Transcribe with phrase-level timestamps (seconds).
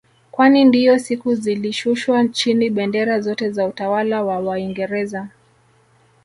[0.31, 5.27] Kwani ndiyo siku zilishushwa chini bendera zote za utawala wa waingereza